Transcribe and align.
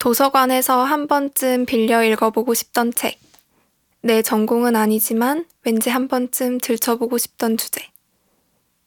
도서관에서 0.00 0.82
한 0.82 1.06
번쯤 1.06 1.66
빌려 1.66 2.02
읽어보고 2.02 2.54
싶던 2.54 2.94
책. 2.94 3.20
내 4.00 4.22
전공은 4.22 4.74
아니지만 4.74 5.44
왠지 5.62 5.90
한 5.90 6.08
번쯤 6.08 6.56
들춰보고 6.58 7.18
싶던 7.18 7.58
주제. 7.58 7.86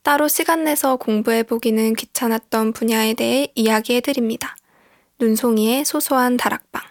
따로 0.01 0.27
시간 0.27 0.63
내서 0.63 0.95
공부해보기는 0.95 1.93
귀찮았던 1.93 2.73
분야에 2.73 3.13
대해 3.13 3.47
이야기해드립니다. 3.53 4.55
눈송이의 5.19 5.85
소소한 5.85 6.35
다락방. 6.35 6.81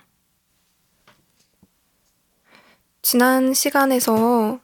지난 3.02 3.52
시간에서 3.52 4.60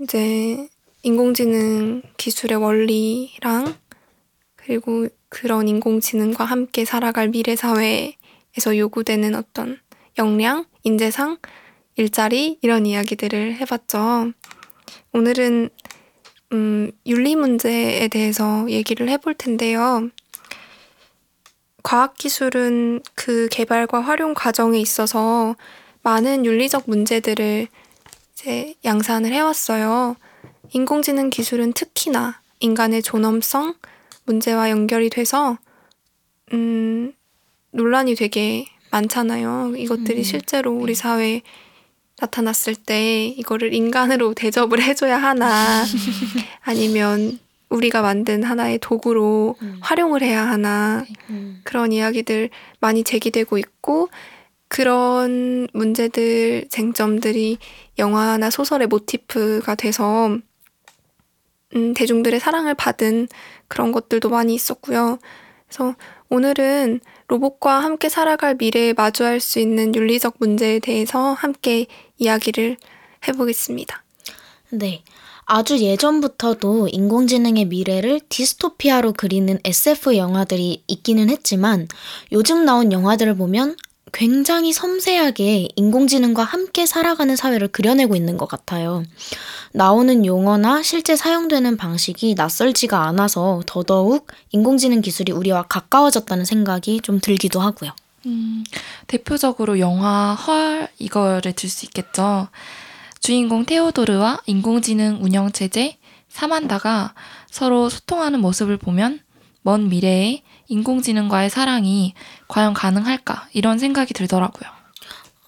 이제 0.00 0.68
인공지능 1.02 2.02
기술의 2.16 2.58
원리랑 2.58 3.74
그리고 4.54 5.08
그런 5.28 5.66
인공지능과 5.66 6.44
함께 6.44 6.84
살아갈 6.84 7.30
미래 7.30 7.56
사회에 7.56 8.16
서 8.58 8.76
요구되는 8.76 9.34
어떤 9.34 9.78
역량, 10.18 10.64
인재상, 10.82 11.38
일자리 11.96 12.58
이런 12.62 12.86
이야기들을 12.86 13.56
해봤죠. 13.56 14.32
오늘은 15.12 15.70
음, 16.52 16.92
윤리 17.06 17.36
문제에 17.36 18.08
대해서 18.08 18.68
얘기를 18.68 19.08
해볼 19.08 19.34
텐데요. 19.34 20.08
과학기술은 21.82 23.02
그 23.14 23.48
개발과 23.50 24.00
활용 24.00 24.34
과정에 24.34 24.78
있어서 24.80 25.56
많은 26.02 26.44
윤리적 26.44 26.84
문제들을 26.86 27.68
이제 28.32 28.74
양산을 28.84 29.32
해왔어요. 29.32 30.16
인공지능 30.72 31.30
기술은 31.30 31.72
특히나 31.72 32.40
인간의 32.60 33.02
존엄성 33.02 33.74
문제와 34.24 34.70
연결이 34.70 35.10
돼서 35.10 35.58
음, 36.52 37.12
논란이 37.74 38.14
되게 38.14 38.66
많잖아요. 38.90 39.74
이것들이 39.76 40.18
음, 40.18 40.22
실제로 40.22 40.72
우리 40.72 40.94
네. 40.94 41.02
사회에 41.02 41.42
나타났을 42.20 42.76
때 42.76 43.26
이거를 43.26 43.74
인간으로 43.74 44.34
대접을 44.38 44.80
해줘야 44.80 45.18
하나 45.18 45.84
아니면 46.62 47.40
우리가 47.68 48.02
만든 48.02 48.44
하나의 48.44 48.78
도구로 48.78 49.56
음. 49.60 49.78
활용을 49.80 50.22
해야 50.22 50.46
하나 50.46 51.04
네. 51.08 51.14
음. 51.30 51.60
그런 51.64 51.90
이야기들 51.90 52.50
많이 52.78 53.02
제기되고 53.02 53.58
있고 53.58 54.08
그런 54.68 55.66
문제들 55.72 56.68
쟁점들이 56.70 57.58
영화나 57.98 58.50
소설의 58.50 58.86
모티프가 58.86 59.74
돼서 59.74 60.38
음, 61.74 61.94
대중들의 61.94 62.38
사랑을 62.38 62.74
받은 62.74 63.26
그런 63.66 63.90
것들도 63.90 64.30
많이 64.30 64.54
있었고요. 64.54 65.18
그래서 65.66 65.96
오늘은 66.30 67.00
로봇과 67.28 67.80
함께 67.80 68.08
살아갈 68.08 68.54
미래에 68.54 68.92
마주할 68.92 69.40
수 69.40 69.58
있는 69.58 69.94
윤리적 69.94 70.36
문제에 70.38 70.78
대해서 70.78 71.32
함께 71.32 71.86
이야기를 72.18 72.76
해보겠습니다. 73.28 74.02
네. 74.70 75.02
아주 75.46 75.78
예전부터도 75.78 76.88
인공지능의 76.88 77.66
미래를 77.66 78.20
디스토피아로 78.28 79.12
그리는 79.12 79.58
SF 79.62 80.16
영화들이 80.16 80.84
있기는 80.86 81.28
했지만 81.28 81.86
요즘 82.32 82.64
나온 82.64 82.92
영화들을 82.92 83.36
보면 83.36 83.76
굉장히 84.14 84.72
섬세하게 84.72 85.68
인공지능과 85.74 86.44
함께 86.44 86.86
살아가는 86.86 87.34
사회를 87.34 87.68
그려내고 87.68 88.14
있는 88.14 88.38
것 88.38 88.46
같아요. 88.46 89.02
나오는 89.72 90.24
용어나 90.24 90.82
실제 90.84 91.16
사용되는 91.16 91.76
방식이 91.76 92.34
낯설지가 92.36 93.06
않아서 93.08 93.62
더더욱 93.66 94.28
인공지능 94.52 95.00
기술이 95.00 95.32
우리와 95.32 95.64
가까워졌다는 95.64 96.44
생각이 96.44 97.00
좀 97.02 97.18
들기도 97.20 97.60
하고요. 97.60 97.90
음, 98.26 98.64
대표적으로 99.08 99.80
영화 99.80 100.34
헐 100.34 100.88
이거를 100.98 101.52
들 101.52 101.68
수 101.68 101.84
있겠죠. 101.86 102.48
주인공 103.18 103.66
테오도르와 103.66 104.42
인공지능 104.46 105.18
운영체제 105.22 105.96
사만다가 106.28 107.14
서로 107.50 107.88
소통하는 107.88 108.40
모습을 108.40 108.76
보면 108.76 109.20
먼 109.62 109.88
미래에 109.88 110.42
인공지능과의 110.68 111.50
사랑이 111.50 112.14
과연 112.48 112.74
가능할까 112.74 113.48
이런 113.52 113.78
생각이 113.78 114.14
들더라고요. 114.14 114.70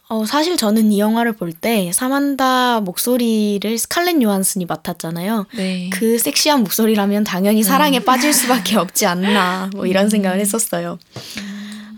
어, 0.08 0.24
사실 0.24 0.56
저는 0.56 0.92
이 0.92 1.00
영화를 1.00 1.32
볼 1.32 1.52
때 1.52 1.90
사만다 1.92 2.80
목소리를 2.80 3.76
스칼렛 3.78 4.22
요한슨이 4.22 4.66
맡았잖아요. 4.66 5.46
네. 5.56 5.90
그 5.92 6.18
섹시한 6.18 6.60
목소리라면 6.60 7.24
당연히 7.24 7.64
사랑에 7.64 7.98
음. 7.98 8.04
빠질 8.04 8.32
수밖에 8.34 8.76
없지 8.76 9.06
않나 9.06 9.70
뭐 9.74 9.86
이런 9.86 10.08
생각을 10.08 10.38
음. 10.38 10.40
했었어요. 10.40 10.98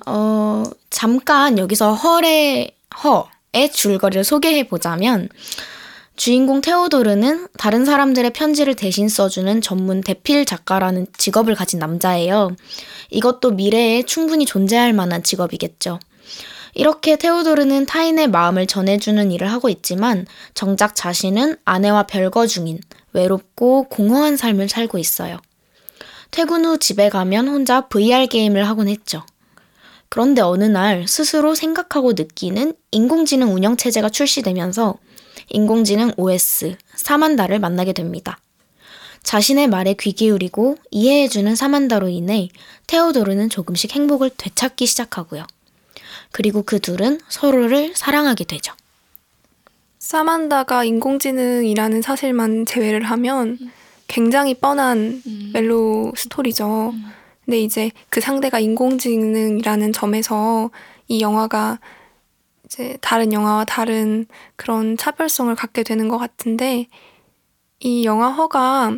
어, 0.06 0.64
잠깐 0.90 1.58
여기서 1.58 1.92
헐의 1.94 2.72
허의 3.04 3.72
줄거리를 3.72 4.24
소개해 4.24 4.68
보자면 4.68 5.28
주인공 6.18 6.60
테오도르는 6.60 7.46
다른 7.58 7.84
사람들의 7.84 8.32
편지를 8.32 8.74
대신 8.74 9.08
써주는 9.08 9.60
전문 9.60 10.00
대필 10.00 10.44
작가라는 10.46 11.06
직업을 11.16 11.54
가진 11.54 11.78
남자예요. 11.78 12.56
이것도 13.10 13.52
미래에 13.52 14.02
충분히 14.02 14.44
존재할 14.44 14.92
만한 14.92 15.22
직업이겠죠. 15.22 16.00
이렇게 16.74 17.14
테오도르는 17.14 17.86
타인의 17.86 18.30
마음을 18.30 18.66
전해주는 18.66 19.30
일을 19.30 19.52
하고 19.52 19.68
있지만 19.68 20.26
정작 20.54 20.96
자신은 20.96 21.56
아내와 21.64 22.08
별거 22.08 22.48
중인 22.48 22.80
외롭고 23.12 23.84
공허한 23.84 24.36
삶을 24.36 24.68
살고 24.68 24.98
있어요. 24.98 25.38
퇴근 26.32 26.64
후 26.64 26.78
집에 26.78 27.10
가면 27.10 27.46
혼자 27.46 27.82
VR 27.82 28.26
게임을 28.26 28.66
하곤 28.66 28.88
했죠. 28.88 29.22
그런데 30.08 30.42
어느 30.42 30.64
날 30.64 31.06
스스로 31.06 31.54
생각하고 31.54 32.14
느끼는 32.14 32.74
인공지능 32.90 33.54
운영체제가 33.54 34.08
출시되면서 34.08 34.96
인공지능 35.50 36.12
OS 36.16 36.76
사만다를 36.94 37.58
만나게 37.58 37.92
됩니다. 37.92 38.38
자신의 39.22 39.68
말에 39.68 39.94
귀 39.98 40.12
기울이고 40.12 40.76
이해해주는 40.90 41.54
사만다로 41.54 42.08
인해 42.08 42.48
테오도르는 42.86 43.50
조금씩 43.50 43.94
행복을 43.94 44.30
되찾기 44.36 44.86
시작하고요. 44.86 45.44
그리고 46.30 46.62
그 46.62 46.78
둘은 46.78 47.20
서로를 47.28 47.92
사랑하게 47.94 48.44
되죠. 48.44 48.74
사만다가 49.98 50.84
인공지능이라는 50.84 52.02
사실만 52.02 52.64
제외를 52.66 53.02
하면 53.02 53.58
굉장히 54.06 54.54
뻔한 54.54 55.22
음. 55.26 55.50
멜로 55.52 56.12
스토리죠. 56.16 56.90
음. 56.94 57.04
근데 57.44 57.60
이제 57.60 57.90
그 58.08 58.20
상대가 58.20 58.58
인공지능이라는 58.60 59.92
점에서 59.92 60.70
이 61.08 61.20
영화가 61.20 61.78
이제 62.68 62.98
다른 63.00 63.32
영화와 63.32 63.64
다른 63.64 64.26
그런 64.56 64.98
차별성을 64.98 65.54
갖게 65.54 65.82
되는 65.82 66.08
것 66.08 66.18
같은데 66.18 66.86
이 67.80 68.04
영화 68.04 68.30
허가 68.30 68.94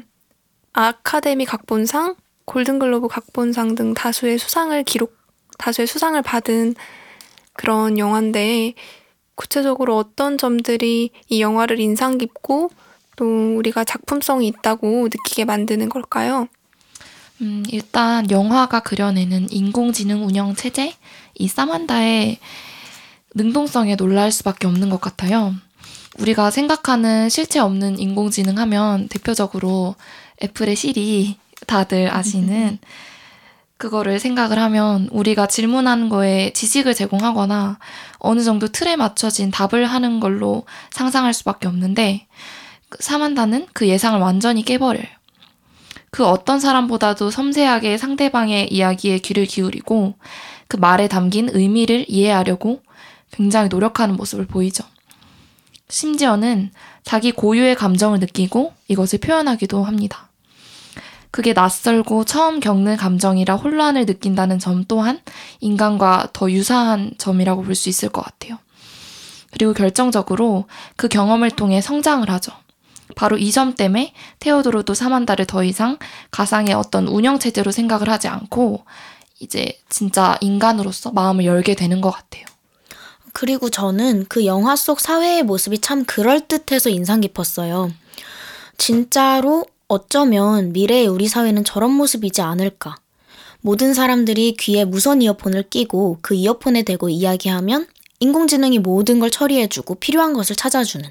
아카데미 0.73 1.45
각본상, 1.45 2.17
골든글로브 2.47 3.07
각본상 3.07 3.77
등 3.77 3.95
다수의 3.95 4.39
수상을 4.39 4.83
기록, 4.83 5.17
다수의 5.59 5.87
수상을 5.87 6.21
받은 6.23 6.75
그런 7.53 7.97
영화인데 7.97 8.75
구체적으로 9.37 9.97
어떤 9.97 10.37
점들이 10.37 11.11
이 11.29 11.41
영화를 11.41 11.79
인상 11.79 12.19
깊고 12.19 12.71
또 13.15 13.57
우리가 13.57 13.85
작품성이 13.85 14.49
있다고 14.49 15.05
느끼게 15.05 15.45
만드는 15.45 15.89
걸까요? 15.89 16.49
음, 17.41 17.63
일단 17.69 18.29
영화가 18.31 18.81
그려내는 18.81 19.53
인공지능 19.53 20.27
운영 20.27 20.55
체제, 20.57 20.93
이 21.35 21.47
사만다의 21.47 22.39
능동성에 23.35 23.97
놀랄 23.97 24.33
수밖에 24.33 24.67
없는 24.67 24.91
것 24.91 25.01
같아요. 25.01 25.55
우리가 26.19 26.51
생각하는 26.51 27.29
실체 27.29 27.61
없는 27.61 27.99
인공지능 27.99 28.59
하면 28.59 29.09
대표적으로 29.09 29.95
애플의 30.43 30.77
시리 30.77 31.39
다들 31.67 32.13
아시는 32.13 32.79
그거를 33.77 34.21
생각을 34.21 34.59
하면 34.59 35.09
우리가 35.11 35.47
질문하는 35.47 36.11
거에 36.11 36.53
지식을 36.53 36.95
제공하거나 36.95 37.79
어느 38.19 38.43
정도 38.43 38.69
틀에 38.69 38.97
맞춰진 38.97 39.51
답을 39.51 39.87
하는 39.87 40.21
걸로 40.21 40.65
상상할 40.91 41.33
수밖에 41.33 41.67
없는데 41.67 42.27
사만다는 42.99 43.67
그 43.73 43.89
예상을 43.89 44.19
완전히 44.21 44.65
깨버려요. 44.65 45.05
그 46.11 46.27
어떤 46.27 46.61
사람보다도 46.61 47.31
섬세하게 47.31 47.97
상대방의 47.97 48.73
이야기에 48.73 49.19
귀를 49.21 49.47
기울이고 49.47 50.15
그 50.69 50.77
말에 50.77 51.09
담긴 51.09 51.49
의미를 51.53 52.05
이해하려고 52.09 52.83
굉장히 53.31 53.69
노력하는 53.69 54.17
모습을 54.17 54.47
보이죠. 54.47 54.85
심지어는 55.89 56.71
자기 57.05 57.33
고유의 57.33 57.75
감정을 57.75 58.21
느끼고 58.21 58.73
이것을 58.89 59.19
표현하기도 59.21 59.85
합니다. 59.85 60.29
그게 61.31 61.53
낯설고 61.53 62.25
처음 62.25 62.59
겪는 62.61 62.97
감정이라 62.97 63.55
혼란을 63.57 64.05
느낀다는 64.07 64.59
점 64.59 64.85
또한 64.89 65.21
인간과 65.61 66.29
더 66.33 66.51
유사한 66.51 67.13
점이라고 67.19 67.63
볼 67.63 67.75
수 67.75 67.89
있을 67.89 68.09
것 68.09 68.23
같아요. 68.23 68.59
그리고 69.53 69.73
결정적으로 69.73 70.67
그 70.97 71.09
경험을 71.09 71.51
통해 71.51 71.81
성장을 71.81 72.29
하죠. 72.31 72.53
바로 73.17 73.37
이 73.37 73.51
점 73.53 73.75
때문에 73.75 74.13
테오도로도 74.39 74.95
사만다를 74.95 75.45
더 75.47 75.65
이상 75.65 75.99
가상의 76.31 76.75
어떤 76.75 77.09
운영체제로 77.09 77.73
생각을 77.73 78.09
하지 78.09 78.29
않고 78.29 78.85
이제 79.41 79.81
진짜 79.89 80.37
인간으로서 80.41 81.11
마음을 81.13 81.45
열게 81.45 81.75
되는 81.75 82.01
것 82.01 82.11
같아요. 82.11 82.45
그리고 83.41 83.71
저는 83.71 84.27
그 84.29 84.45
영화 84.45 84.77
속 84.77 85.01
사회의 85.01 85.43
모습이 85.43 85.79
참 85.79 86.05
그럴듯해서 86.05 86.91
인상 86.91 87.23
깊었어요. 87.23 87.91
진짜로 88.77 89.65
어쩌면 89.89 90.75
미래의 90.75 91.07
우리 91.07 91.27
사회는 91.27 91.65
저런 91.65 91.91
모습이지 91.91 92.43
않을까. 92.43 92.97
모든 93.63 93.95
사람들이 93.95 94.57
귀에 94.61 94.85
무선 94.85 95.23
이어폰을 95.23 95.71
끼고 95.71 96.19
그 96.21 96.35
이어폰에 96.35 96.83
대고 96.83 97.09
이야기하면 97.09 97.87
인공지능이 98.19 98.79
모든 98.79 99.21
걸 99.21 99.31
처리해주고 99.31 99.95
필요한 99.95 100.35
것을 100.35 100.55
찾아주는. 100.55 101.11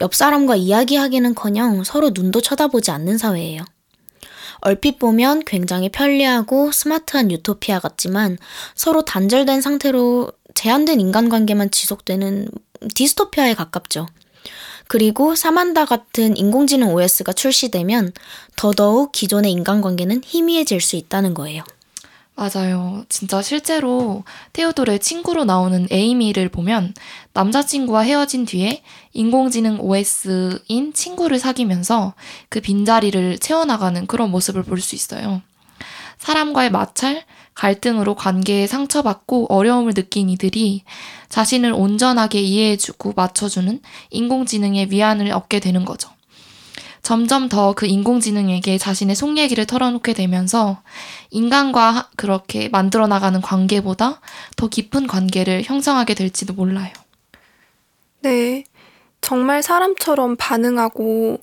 옆 0.00 0.14
사람과 0.14 0.56
이야기하기는 0.56 1.34
커녕 1.34 1.82
서로 1.82 2.10
눈도 2.10 2.42
쳐다보지 2.42 2.90
않는 2.90 3.16
사회예요. 3.16 3.64
얼핏 4.64 4.98
보면 4.98 5.42
굉장히 5.44 5.88
편리하고 5.88 6.70
스마트한 6.70 7.32
유토피아 7.32 7.80
같지만 7.80 8.38
서로 8.74 9.04
단절된 9.04 9.60
상태로 9.60 10.30
제한된 10.54 11.00
인간관계만 11.00 11.70
지속되는 11.70 12.48
디스토피아에 12.94 13.54
가깝죠. 13.54 14.06
그리고 14.88 15.34
사만다 15.34 15.84
같은 15.86 16.36
인공지능 16.36 16.92
OS가 16.94 17.32
출시되면 17.32 18.12
더더욱 18.56 19.12
기존의 19.12 19.50
인간관계는 19.52 20.22
희미해질 20.24 20.80
수 20.80 20.96
있다는 20.96 21.34
거예요. 21.34 21.62
맞아요. 22.34 23.04
진짜 23.08 23.42
실제로 23.42 24.24
테오돌의 24.54 25.00
친구로 25.00 25.44
나오는 25.44 25.86
에이미를 25.90 26.48
보면 26.48 26.94
남자친구와 27.34 28.00
헤어진 28.02 28.46
뒤에 28.46 28.82
인공지능 29.12 29.78
OS인 29.80 30.92
친구를 30.94 31.38
사귀면서 31.38 32.14
그 32.48 32.60
빈자리를 32.60 33.38
채워나가는 33.38 34.06
그런 34.06 34.30
모습을 34.30 34.62
볼 34.62 34.80
수 34.80 34.94
있어요. 34.94 35.42
사람과의 36.18 36.70
마찰, 36.70 37.24
갈등으로 37.54 38.14
관계에 38.14 38.66
상처받고 38.66 39.46
어려움을 39.50 39.94
느낀 39.94 40.30
이들이 40.30 40.84
자신을 41.28 41.72
온전하게 41.72 42.40
이해해주고 42.40 43.12
맞춰주는 43.16 43.80
인공지능의 44.10 44.90
위안을 44.90 45.30
얻게 45.32 45.60
되는 45.60 45.84
거죠. 45.84 46.10
점점 47.02 47.48
더 47.48 47.74
그 47.74 47.86
인공지능에게 47.86 48.78
자신의 48.78 49.16
속 49.16 49.36
얘기를 49.36 49.66
털어놓게 49.66 50.12
되면서 50.12 50.82
인간과 51.30 52.10
그렇게 52.16 52.68
만들어 52.68 53.06
나가는 53.08 53.40
관계보다 53.40 54.20
더 54.56 54.68
깊은 54.68 55.08
관계를 55.08 55.64
형성하게 55.64 56.14
될지도 56.14 56.54
몰라요. 56.54 56.92
네. 58.20 58.64
정말 59.20 59.62
사람처럼 59.62 60.36
반응하고, 60.36 61.40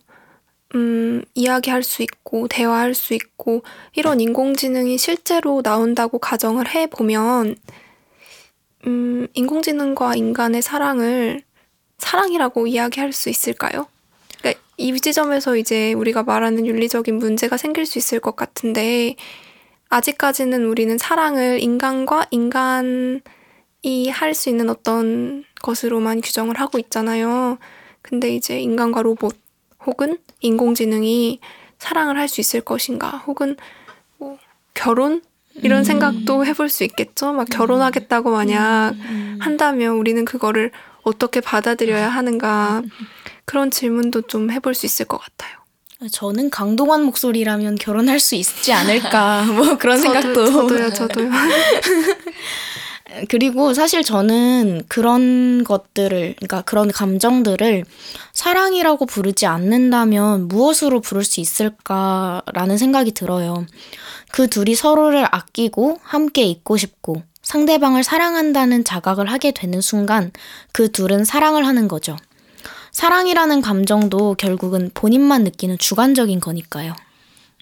음, 0.75 1.23
이야기할 1.33 1.83
수 1.83 2.03
있고, 2.03 2.47
대화할 2.47 2.93
수 2.93 3.13
있고, 3.13 3.63
이런 3.95 4.19
인공지능이 4.21 4.97
실제로 4.97 5.61
나온다고 5.63 6.19
가정을 6.19 6.69
해보면, 6.69 7.55
음, 8.87 9.27
인공지능과 9.33 10.15
인간의 10.15 10.61
사랑을 10.61 11.43
사랑이라고 11.97 12.67
이야기할 12.67 13.13
수 13.13 13.29
있을까요? 13.29 13.87
이 14.79 14.97
지점에서 14.97 15.57
이제 15.57 15.91
우리가 15.93 16.23
말하는 16.23 16.65
윤리적인 16.65 17.17
문제가 17.17 17.57
생길 17.57 17.85
수 17.85 17.97
있을 17.97 18.21
것 18.21 18.37
같은데 18.37 19.17
아직까지는 19.89 20.65
우리는 20.65 20.97
사랑을 20.97 21.61
인간과 21.61 22.27
인간이 22.31 23.19
할 24.09 24.33
수 24.33 24.49
있는 24.49 24.69
어떤 24.69 25.43
것으로만 25.61 26.21
규정을 26.21 26.57
하고 26.61 26.79
있잖아요. 26.79 27.57
근데 28.01 28.33
이제 28.33 28.61
인간과 28.61 29.01
로봇 29.01 29.35
혹은 29.85 30.17
인공지능이 30.41 31.39
사랑을 31.77 32.17
할 32.17 32.27
수 32.27 32.41
있을 32.41 32.61
것인가 32.61 33.23
혹은 33.27 33.55
뭐 34.17 34.37
결혼 34.73 35.21
이런 35.55 35.79
음. 35.79 35.83
생각도 35.83 36.45
해볼 36.45 36.69
수 36.69 36.83
있겠죠. 36.83 37.33
막 37.33 37.45
결혼하겠다고 37.49 38.31
만약 38.31 38.91
음. 38.91 39.01
음. 39.01 39.37
한다면 39.41 39.95
우리는 39.95 40.23
그거를 40.25 40.71
어떻게 41.03 41.41
받아들여야 41.41 42.09
하는가 42.09 42.83
그런 43.45 43.71
질문도 43.71 44.23
좀 44.23 44.51
해볼 44.51 44.75
수 44.75 44.85
있을 44.85 45.05
것 45.05 45.17
같아요. 45.17 45.57
저는 46.11 46.49
강동원 46.49 47.03
목소리라면 47.03 47.75
결혼할 47.75 48.19
수 48.21 48.35
있지 48.35 48.71
않을까 48.71 49.43
뭐 49.43 49.77
그런 49.77 49.97
저도, 49.97 50.13
생각도 50.13 50.45
저도요 50.45 50.93
저도요 50.93 51.29
그리고 53.27 53.73
사실 53.73 54.03
저는 54.03 54.83
그런 54.87 55.63
것들을 55.63 56.35
그러니까 56.37 56.61
그런 56.61 56.91
감정들을 56.91 57.83
사랑이라고 58.33 59.05
부르지 59.05 59.45
않는다면 59.45 60.47
무엇으로 60.47 61.01
부를 61.01 61.23
수 61.23 61.39
있을까라는 61.39 62.77
생각이 62.77 63.11
들어요. 63.11 63.65
그 64.31 64.47
둘이 64.47 64.75
서로를 64.75 65.25
아끼고 65.31 65.99
함께 66.03 66.43
있고 66.43 66.77
싶고 66.77 67.23
상대방을 67.41 68.03
사랑한다는 68.03 68.83
자각을 68.83 69.31
하게 69.31 69.51
되는 69.51 69.81
순간 69.81 70.31
그 70.71 70.91
둘은 70.91 71.25
사랑을 71.25 71.65
하는 71.65 71.87
거죠. 71.87 72.15
사랑이라는 72.91 73.61
감정도 73.61 74.35
결국은 74.35 74.91
본인만 74.93 75.43
느끼는 75.43 75.77
주관적인 75.77 76.39
거니까요. 76.39 76.95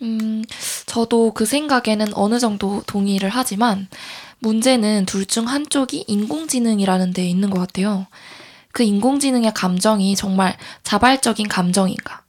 음, 0.01 0.43
저도 0.85 1.31
그 1.33 1.45
생각에는 1.45 2.07
어느 2.13 2.39
정도 2.39 2.83
동의를 2.85 3.29
하지만 3.29 3.87
문제는 4.39 5.05
둘 5.05 5.25
중 5.25 5.47
한쪽이 5.47 6.05
인공지능이라는 6.07 7.13
데 7.13 7.27
있는 7.27 7.49
것 7.49 7.59
같아요. 7.59 8.07
그 8.71 8.83
인공지능의 8.83 9.53
감정이 9.53 10.15
정말 10.15 10.55
자발적인 10.83 11.47
감정인가? 11.47 12.23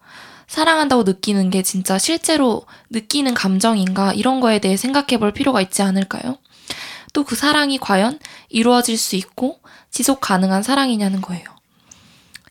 사랑한다고 0.47 1.03
느끼는 1.03 1.51
게 1.51 1.63
진짜 1.63 1.99
실제로 1.99 2.65
느끼는 2.91 3.35
감정인가? 3.35 4.15
이런 4.15 4.41
거에 4.41 4.59
대해 4.59 4.77
생각해 4.77 5.19
볼 5.19 5.33
필요가 5.33 5.61
있지 5.61 5.83
않을까요? 5.83 6.39
또 7.13 7.25
그 7.25 7.37
사랑이 7.37 7.79
과연 7.79 8.19
이루어질 8.49 8.97
수 8.97 9.17
있고 9.17 9.61
지속 9.91 10.21
가능한 10.21 10.63
사랑이냐는 10.63 11.21
거예요. 11.21 11.45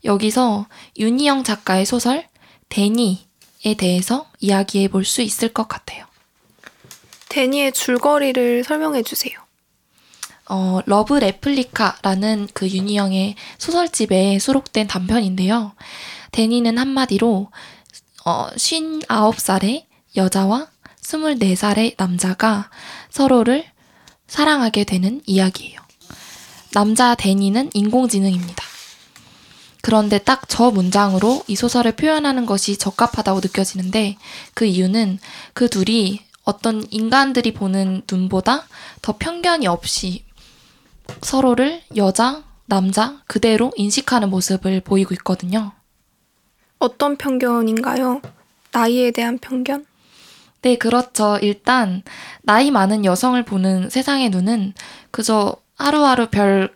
여기서 0.04 0.68
윤이형 0.98 1.44
작가의 1.44 1.86
소설 1.86 2.27
대니에 2.69 3.74
대해서 3.77 4.27
이야기해 4.39 4.89
볼 4.89 5.04
수 5.06 5.21
있을 5.21 5.50
것 5.50 5.68
같아요. 5.68 6.06
대니의 7.30 7.71
줄거리를 7.71 8.63
설명해 8.63 9.04
주세요. 9.04 9.39
어, 10.49 10.79
Love 10.86 11.15
Replica라는 11.15 12.48
그 12.53 12.69
윤이형의 12.69 13.36
소설집에 13.57 14.39
수록된 14.39 14.88
단편인데요. 14.88 15.73
대니는 16.31 16.77
한마디로 16.77 17.49
어, 18.25 18.47
59살의 18.55 19.85
여자와 20.15 20.67
24살의 21.01 21.95
남자가 21.97 22.69
서로를 23.09 23.65
사랑하게 24.27 24.83
되는 24.83 25.21
이야기예요. 25.25 25.79
남자 26.73 27.16
데니는 27.16 27.69
인공지능입니다. 27.73 28.63
그런데 29.81 30.18
딱 30.18 30.47
저 30.57 30.71
문장으로 30.71 31.44
이 31.47 31.56
소설을 31.56 31.92
표현하는 31.92 32.47
것이 32.47 32.77
적합하다고 32.77 33.42
느껴지는데 33.42 34.18
그 34.56 34.66
이유는 34.66 35.19
그 35.54 35.69
둘이 35.69 36.21
어떤 36.44 36.83
인간들이 36.89 37.54
보는 37.54 38.01
눈보다 38.09 38.66
더 39.04 39.18
편견이 39.19 39.68
없이 39.68 40.23
서로를 41.21 41.81
여자, 41.95 42.44
남자 42.66 43.21
그대로 43.28 43.71
인식하는 43.76 44.30
모습을 44.30 44.81
보이고 44.81 45.14
있거든요. 45.16 45.71
어떤 46.80 47.18
편견인가요? 47.18 48.21
나이에 48.71 49.11
대한 49.11 49.37
편견? 49.40 49.85
네, 50.61 50.76
그렇죠. 50.78 51.37
일단 51.42 52.04
나이 52.42 52.71
많은 52.71 53.06
여성을 53.06 53.42
보는 53.44 53.90
세상의 53.90 54.30
눈은 54.30 54.73
그저 55.11 55.56
하루하루 55.76 56.28
별 56.30 56.76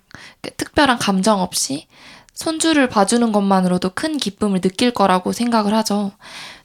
특별한 0.58 0.98
감정 1.00 1.42
없이 1.42 1.88
손주를 2.34 2.88
봐주는 2.90 3.32
것만으로도 3.32 3.92
큰 3.94 4.18
기쁨을 4.18 4.62
느낄 4.62 4.92
거라고 4.92 5.32
생각을 5.32 5.74
하죠. 5.76 6.12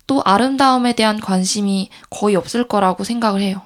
또 0.07 0.23
아름다움에 0.25 0.95
대한 0.95 1.21
관심이 1.21 1.91
거의 2.11 2.37
없을 2.37 2.69
거라고 2.69 3.05
생각을 3.05 3.41
해요. 3.41 3.63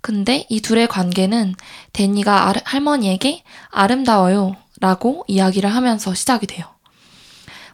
근데 0.00 0.46
이 0.48 0.60
둘의 0.60 0.88
관계는 0.88 1.54
데니가 1.92 2.48
아르, 2.48 2.60
할머니에게 2.64 3.42
아름다워요 3.70 4.56
라고 4.80 5.24
이야기를 5.28 5.68
하면서 5.74 6.14
시작이 6.14 6.46
돼요. 6.46 6.66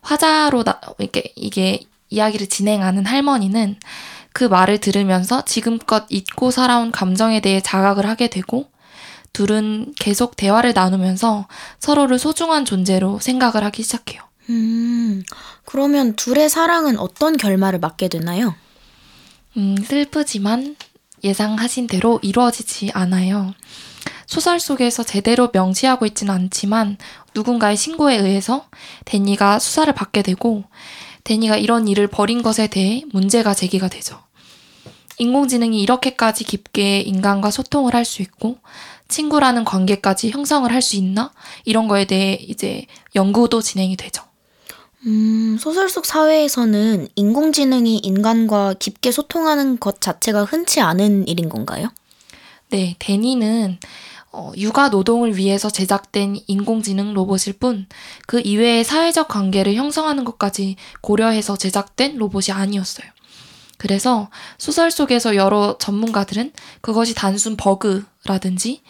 화자로 0.02 0.64
나, 0.64 0.80
이게, 0.98 1.32
이게 1.36 1.80
이야기를 2.10 2.48
진행하는 2.48 3.06
할머니는 3.06 3.78
그 4.32 4.44
말을 4.44 4.78
들으면서 4.78 5.44
지금껏 5.44 6.04
잊고 6.10 6.50
살아온 6.50 6.92
감정에 6.92 7.40
대해 7.40 7.60
자각을 7.60 8.06
하게 8.06 8.28
되고 8.28 8.68
둘은 9.32 9.94
계속 9.98 10.36
대화를 10.36 10.72
나누면서 10.74 11.46
서로를 11.78 12.18
소중한 12.18 12.64
존재로 12.64 13.18
생각을 13.20 13.64
하기 13.64 13.82
시작해요. 13.82 14.22
음, 14.48 15.22
그러면 15.64 16.14
둘의 16.16 16.48
사랑은 16.48 16.98
어떤 16.98 17.36
결말을 17.36 17.78
맞게 17.80 18.08
되나요? 18.08 18.54
음, 19.56 19.76
슬프지만 19.76 20.76
예상하신 21.24 21.86
대로 21.86 22.18
이루어지지 22.22 22.90
않아요. 22.94 23.54
소설 24.26 24.60
속에서 24.60 25.02
제대로 25.02 25.50
명시하고 25.52 26.06
있지는 26.06 26.34
않지만 26.34 26.98
누군가의 27.34 27.76
신고에 27.76 28.16
의해서 28.16 28.66
데니가 29.04 29.58
수사를 29.58 29.92
받게 29.94 30.22
되고 30.22 30.64
데니가 31.24 31.56
이런 31.56 31.88
일을 31.88 32.06
벌인 32.08 32.42
것에 32.42 32.66
대해 32.66 33.02
문제가 33.12 33.54
제기가 33.54 33.88
되죠. 33.88 34.22
인공지능이 35.18 35.80
이렇게까지 35.80 36.44
깊게 36.44 37.00
인간과 37.00 37.50
소통을 37.50 37.94
할 37.94 38.04
수 38.04 38.20
있고 38.22 38.58
친구라는 39.08 39.64
관계까지 39.64 40.30
형성을 40.30 40.70
할 40.70 40.82
수 40.82 40.96
있나? 40.96 41.32
이런 41.64 41.88
거에 41.88 42.04
대해 42.04 42.34
이제 42.34 42.86
연구도 43.14 43.62
진행이 43.62 43.96
되죠. 43.96 44.22
음, 45.06 45.56
소설 45.60 45.88
속 45.88 46.04
사회에서는 46.04 47.08
인공지능이 47.14 47.98
인간과 47.98 48.74
깊게 48.74 49.12
소통하는 49.12 49.78
것 49.78 50.00
자체가 50.00 50.44
흔치 50.44 50.80
않은 50.80 51.28
일인 51.28 51.48
건가요? 51.48 51.90
네, 52.70 52.96
데니는 52.98 53.78
어, 54.32 54.52
육아 54.56 54.88
노동을 54.88 55.36
위해서 55.36 55.70
제작된 55.70 56.40
인공지능 56.48 57.14
로봇일 57.14 57.54
뿐 57.54 57.86
그 58.26 58.40
이외의 58.40 58.84
사회적 58.84 59.28
관계를 59.28 59.74
형성하는 59.74 60.24
것까지 60.24 60.76
고려해서 61.00 61.56
제작된 61.56 62.16
로봇이 62.18 62.52
아니었어요. 62.52 63.06
그래서 63.78 64.30
소설 64.58 64.90
속에서 64.90 65.36
여러 65.36 65.76
전문가들은 65.78 66.52
그것이 66.80 67.14
단순 67.14 67.56
버그라든지 67.56 68.82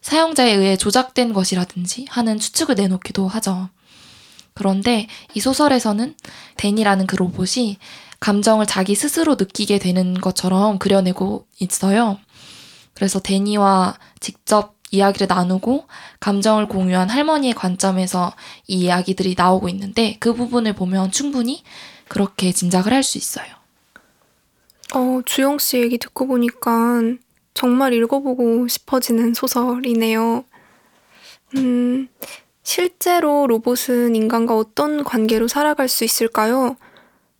사용자에 0.00 0.54
의해 0.54 0.76
조작된 0.76 1.32
것이라든지 1.32 2.06
하는 2.08 2.38
추측을 2.38 2.76
내놓기도 2.76 3.28
하죠. 3.28 3.68
그런데 4.58 5.06
이 5.34 5.40
소설에서는 5.40 6.16
데니라는 6.56 7.06
그 7.06 7.14
로봇이 7.14 7.78
감정을 8.18 8.66
자기 8.66 8.96
스스로 8.96 9.36
느끼게 9.36 9.78
되는 9.78 10.14
것처럼 10.14 10.80
그려내고 10.80 11.46
있어요. 11.60 12.18
그래서 12.92 13.20
데니와 13.20 13.96
직접 14.18 14.74
이야기를 14.90 15.28
나누고 15.28 15.86
감정을 16.18 16.66
공유한 16.66 17.08
할머니의 17.08 17.54
관점에서 17.54 18.32
이 18.66 18.80
이야기들이 18.80 19.36
나오고 19.38 19.68
있는데 19.68 20.16
그 20.18 20.34
부분을 20.34 20.72
보면 20.72 21.12
충분히 21.12 21.62
그렇게 22.08 22.50
짐작을 22.50 22.92
할 22.92 23.04
수 23.04 23.16
있어요. 23.16 23.46
어, 24.94 25.20
주영 25.24 25.58
씨 25.58 25.76
얘기 25.78 25.98
듣고 25.98 26.26
보니까 26.26 27.02
정말 27.54 27.92
읽어보고 27.92 28.66
싶어지는 28.66 29.34
소설이네요. 29.34 30.44
음, 31.56 32.08
실제로 32.68 33.46
로봇은 33.46 34.14
인간과 34.14 34.54
어떤 34.54 35.02
관계로 35.02 35.48
살아갈 35.48 35.88
수 35.88 36.04
있을까요? 36.04 36.76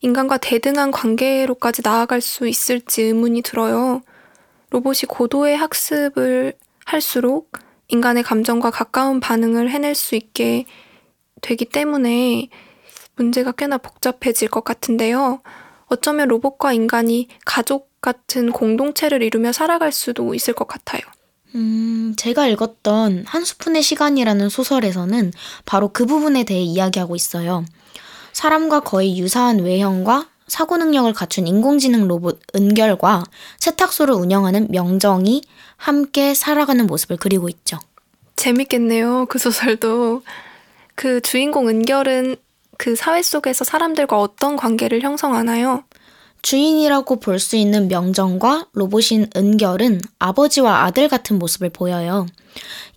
인간과 0.00 0.38
대등한 0.38 0.90
관계로까지 0.90 1.82
나아갈 1.84 2.22
수 2.22 2.48
있을지 2.48 3.02
의문이 3.02 3.42
들어요. 3.42 4.00
로봇이 4.70 5.00
고도의 5.06 5.54
학습을 5.54 6.54
할수록 6.86 7.52
인간의 7.88 8.22
감정과 8.22 8.70
가까운 8.70 9.20
반응을 9.20 9.68
해낼 9.70 9.94
수 9.94 10.14
있게 10.14 10.64
되기 11.42 11.66
때문에 11.66 12.48
문제가 13.14 13.52
꽤나 13.52 13.76
복잡해질 13.76 14.48
것 14.48 14.64
같은데요. 14.64 15.42
어쩌면 15.88 16.28
로봇과 16.28 16.72
인간이 16.72 17.28
가족 17.44 18.00
같은 18.00 18.50
공동체를 18.50 19.22
이루며 19.22 19.52
살아갈 19.52 19.92
수도 19.92 20.34
있을 20.34 20.54
것 20.54 20.66
같아요. 20.66 21.02
음, 21.54 22.14
제가 22.16 22.46
읽었던 22.48 23.24
한 23.26 23.44
스푼의 23.44 23.82
시간이라는 23.82 24.48
소설에서는 24.48 25.32
바로 25.64 25.88
그 25.88 26.06
부분에 26.06 26.44
대해 26.44 26.60
이야기하고 26.60 27.16
있어요. 27.16 27.64
사람과 28.32 28.80
거의 28.80 29.18
유사한 29.18 29.60
외형과 29.60 30.28
사고 30.46 30.76
능력을 30.76 31.12
갖춘 31.12 31.46
인공지능 31.46 32.08
로봇 32.08 32.40
은결과 32.54 33.24
세탁소를 33.58 34.14
운영하는 34.14 34.68
명정이 34.70 35.42
함께 35.76 36.34
살아가는 36.34 36.86
모습을 36.86 37.16
그리고 37.18 37.48
있죠. 37.48 37.78
재밌겠네요. 38.36 39.26
그 39.26 39.38
소설도. 39.38 40.22
그 40.94 41.20
주인공 41.20 41.68
은결은 41.68 42.36
그 42.78 42.94
사회 42.96 43.22
속에서 43.22 43.64
사람들과 43.64 44.18
어떤 44.20 44.56
관계를 44.56 45.02
형성하나요? 45.02 45.84
주인이라고 46.42 47.20
볼 47.20 47.38
수 47.38 47.56
있는 47.56 47.88
명정과 47.88 48.68
로봇인 48.72 49.30
은결은 49.36 50.00
아버지와 50.18 50.84
아들 50.84 51.08
같은 51.08 51.38
모습을 51.38 51.70
보여요. 51.70 52.26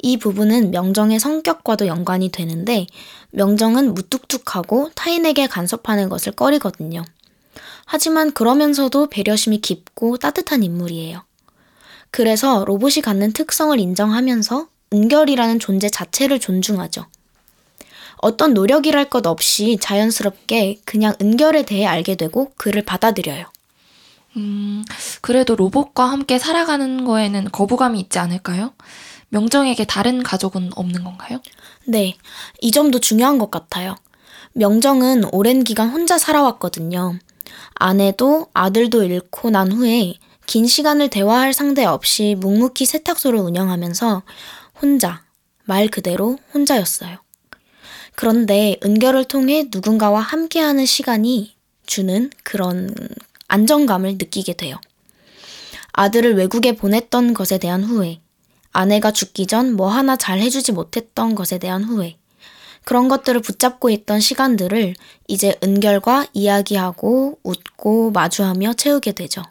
이 0.02 0.18
부분은 0.18 0.72
명정의 0.72 1.20
성격과도 1.20 1.88
연관이 1.88 2.30
되는데 2.30 2.88
명정은 3.32 3.94
무뚝뚝하고 3.94 4.92
타인에게 4.96 5.48
간섭하는 5.48 6.10
것을 6.10 6.34
꺼리거든요. 6.34 7.04
하지만 7.86 8.32
그러면서도 8.32 9.08
배려심이 9.08 9.60
깊고 9.60 10.18
따뜻한 10.18 10.64
인물이에요. 10.64 11.24
그래서 12.10 12.64
로봇이 12.66 13.02
갖는 13.04 13.34
특성을 13.34 13.78
인정하면서 13.80 14.68
은결이라는 14.94 15.60
존재 15.60 15.90
자체를 15.90 16.40
존중하죠. 16.40 17.06
어떤 18.22 18.54
노력이랄 18.54 19.10
것 19.10 19.26
없이 19.26 19.78
자연스럽게 19.82 20.82
그냥 20.86 21.14
은결에 21.22 21.64
대해 21.64 21.86
알게 21.86 22.16
되고 22.16 22.52
그를 22.56 22.84
받아들여요. 22.84 23.46
음, 24.38 24.84
그래도 25.22 25.56
로봇과 25.56 26.06
함께 26.06 26.40
살아가는 26.40 27.04
거에는 27.04 27.52
거부감이 27.52 28.00
있지 28.00 28.20
않을까요? 28.20 28.74
명정에게 29.30 29.86
다른 29.86 30.24
가족은 30.24 30.72
없는 30.76 31.04
건가요? 31.04 31.42
네, 31.86 32.16
이 32.60 32.72
점도 32.72 33.00
중요한 33.00 33.38
것 33.40 33.50
같아요. 33.52 33.96
명정은 34.54 35.26
오랜 35.32 35.64
기간 35.64 35.90
혼자 35.90 36.18
살아왔거든요. 36.18 37.18
아내도 37.76 38.48
아들도 38.54 39.04
잃고 39.04 39.50
난 39.50 39.72
후에 39.72 40.16
긴 40.46 40.68
시간을 40.68 41.10
대화할 41.10 41.54
상대 41.54 41.86
없이 41.86 42.36
묵묵히 42.40 42.86
세탁소를 42.86 43.40
운영하면서 43.40 44.24
혼자, 44.82 45.24
말 45.64 45.88
그대로 45.88 46.38
혼자였어요. 46.54 47.18
그런데 48.16 48.78
은결을 48.84 49.26
통해 49.26 49.68
누군가와 49.72 50.20
함께하는 50.20 50.86
시간이 50.86 51.56
주는 51.86 52.30
그런 52.44 52.94
안정감을 53.48 54.14
느끼게 54.14 54.54
돼요. 54.54 54.80
아들을 55.94 56.36
외국에 56.36 56.76
보냈던 56.76 57.34
것에 57.34 57.58
대한 57.58 57.84
후회, 57.84 58.22
아내가 58.72 59.12
죽기 59.12 59.48
전 59.48 59.74
뭐 59.76 59.90
하나 59.90 60.16
잘 60.16 60.40
해주지 60.40 60.72
못했던 60.72 61.36
것에 61.36 61.58
대한 61.58 61.84
후회, 61.84 62.18
그런 62.86 63.08
것들을 63.10 63.42
붙잡고 63.42 63.90
있던 63.90 64.20
시간들을 64.20 64.96
이제 65.28 65.56
은결과 65.64 66.28
이야기하고 66.34 67.40
웃고 67.44 68.12
마주하며 68.12 68.74
채우게 68.74 69.12
되죠. 69.12 69.44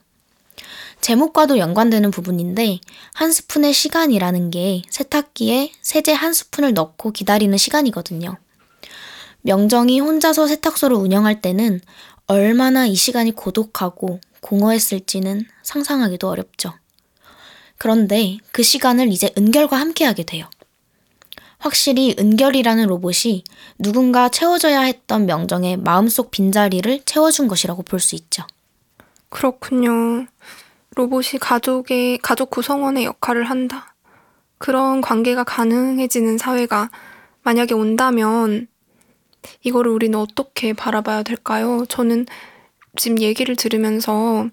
제목과도 1.00 1.58
연관되는 1.58 2.10
부분인데 2.10 2.80
한 3.14 3.32
스푼의 3.32 3.72
시간이라는 3.72 4.50
게 4.50 4.82
세탁기에 4.90 5.72
세제 5.80 6.12
한 6.12 6.32
스푼을 6.32 6.74
넣고 6.74 7.12
기다리는 7.12 7.56
시간이거든요. 7.56 8.36
명정이 9.42 10.00
혼자서 10.00 10.46
세탁소를 10.46 10.96
운영할 10.96 11.40
때는 11.40 11.80
얼마나 12.26 12.86
이 12.86 12.94
시간이 12.94 13.32
고독하고 13.32 14.20
공허했을지는 14.40 15.44
상상하기도 15.62 16.28
어렵죠. 16.28 16.72
그런데 17.78 18.38
그 18.52 18.62
시간을 18.62 19.08
이제 19.08 19.30
은결과 19.36 19.76
함께하게 19.76 20.24
돼요. 20.24 20.48
확실히 21.58 22.14
은결이라는 22.18 22.86
로봇이 22.86 23.44
누군가 23.78 24.28
채워줘야 24.28 24.80
했던 24.80 25.26
명정의 25.26 25.76
마음속 25.76 26.30
빈자리를 26.30 27.02
채워준 27.04 27.48
것이라고 27.48 27.82
볼 27.82 28.00
수 28.00 28.14
있죠. 28.16 28.44
그렇군요. 29.28 30.26
로봇이 30.96 31.38
가족의, 31.40 32.18
가족 32.18 32.50
구성원의 32.50 33.04
역할을 33.04 33.44
한다. 33.44 33.94
그런 34.58 35.00
관계가 35.00 35.44
가능해지는 35.44 36.36
사회가 36.36 36.90
만약에 37.42 37.74
온다면 37.74 38.66
이거를 39.62 39.90
우리는 39.90 40.18
어떻게 40.18 40.72
바라봐야 40.72 41.22
될까요? 41.22 41.84
저는 41.88 42.26
지금 42.96 43.20
얘기를 43.20 43.56
들으면서 43.56 44.48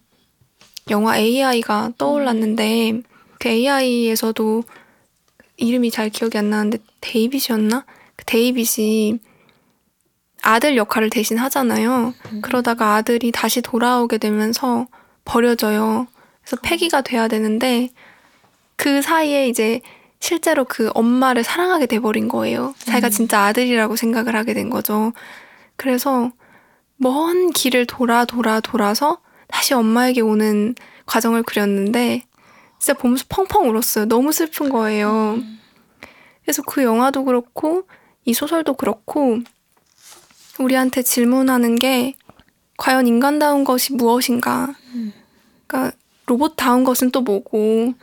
영화 0.89 1.17
AI가 1.17 1.91
떠올랐는데 1.97 3.01
그 3.39 3.49
AI에서도 3.49 4.63
이름이 5.57 5.91
잘 5.91 6.09
기억이 6.09 6.37
안 6.37 6.49
나는데 6.49 6.77
데이빗이었나? 7.01 7.85
그 8.15 8.25
데이빗이 8.25 9.19
아들 10.43 10.77
역할을 10.77 11.09
대신 11.09 11.37
하잖아요. 11.37 12.13
음. 12.31 12.41
그러다가 12.41 12.95
아들이 12.95 13.31
다시 13.31 13.61
돌아오게 13.61 14.17
되면서 14.17 14.87
버려져요. 15.25 16.07
그래서 16.41 16.57
폐기가 16.61 17.01
돼야 17.01 17.27
되는데 17.27 17.89
그 18.77 19.01
사이에 19.01 19.49
이제 19.49 19.81
실제로 20.19 20.65
그 20.65 20.89
엄마를 20.93 21.43
사랑하게 21.43 21.85
돼버린 21.85 22.27
거예요. 22.27 22.73
자기가 22.79 23.07
음. 23.07 23.11
진짜 23.11 23.41
아들이라고 23.45 23.95
생각을 23.95 24.35
하게 24.35 24.53
된 24.53 24.69
거죠. 24.69 25.13
그래서 25.75 26.31
먼 26.97 27.51
길을 27.51 27.85
돌아 27.85 28.25
돌아 28.25 28.59
돌아서 28.59 29.19
다시 29.47 29.73
엄마에게 29.73 30.21
오는 30.21 30.75
과정을 31.05 31.43
그렸는데 31.43 32.23
진짜 32.79 32.93
보면서 32.93 33.25
펑펑 33.29 33.69
울었어요. 33.69 34.05
너무 34.05 34.31
슬픈 34.31 34.69
거예요. 34.69 35.35
음. 35.37 35.59
그래서 36.43 36.61
그 36.63 36.83
영화도 36.83 37.25
그렇고 37.25 37.83
이 38.25 38.33
소설도 38.33 38.73
그렇고 38.73 39.39
우리한테 40.59 41.01
질문하는 41.01 41.75
게 41.75 42.13
과연 42.77 43.07
인간다운 43.07 43.63
것이 43.63 43.93
무엇인가? 43.93 44.73
음. 44.93 45.13
그러니까 45.65 45.95
로봇다운 46.25 46.83
것은 46.83 47.11
또 47.11 47.21
뭐고 47.21 47.93